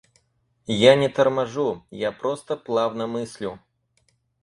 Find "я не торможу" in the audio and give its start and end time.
0.91-1.83